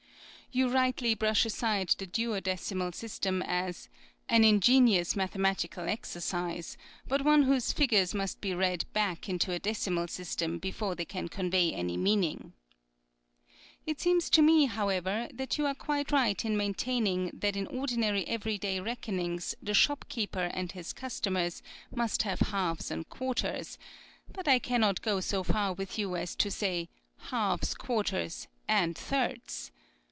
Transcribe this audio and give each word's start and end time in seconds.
"You 0.53 0.67
rightly 0.67 1.15
brush 1.15 1.45
aside 1.45 1.95
the 1.97 2.05
duodecimal 2.05 2.93
system 2.93 3.41
as' 3.41 3.87
an 4.35 4.43
ingenious 4.43 5.15
mathematical 5.15 5.87
ex 5.87 6.13
ercise, 6.13 6.75
but 7.07 7.23
one 7.23 7.43
whose 7.43 7.71
figures 7.71 8.13
must 8.13 8.41
be 8.41 8.53
read 8.53 8.83
back 8.91 9.29
into 9.29 9.53
a 9.53 9.59
decimal 9.59 10.09
system 10.09 10.57
before 10.59 10.93
they 10.93 11.05
can 11.05 11.29
convey 11.29 11.71
any 11.71 11.95
meaning.' 11.95 12.51
It 13.85 14.01
seems 14.01 14.29
to 14.31 14.41
me, 14.41 14.65
how 14.65 14.89
ever, 14.89 15.29
that 15.33 15.57
you 15.57 15.65
are 15.67 15.73
quite 15.73 16.11
right 16.11 16.43
in 16.43 16.57
maintain 16.57 17.07
ing 17.07 17.31
that 17.35 17.55
in 17.55 17.67
ordinary 17.67 18.27
every 18.27 18.57
day 18.57 18.81
reckonings 18.81 19.55
the 19.63 19.73
shopkeeper 19.73 20.51
and 20.53 20.73
his 20.73 20.91
customers 20.91 21.63
must 21.95 22.23
have 22.23 22.41
halves 22.41 22.91
and 22.91 23.07
quarters; 23.07 23.77
but 24.29 24.49
I 24.49 24.59
cannot 24.59 25.01
go 25.01 25.21
so 25.21 25.43
far 25.43 25.71
with 25.71 25.97
you 25.97 26.17
as 26.17 26.35
to 26.35 26.51
say' 26.51 26.89
halves, 27.31 27.73
quarters 27.73 28.49
and 28.67 28.97
thirds.' 28.97 29.71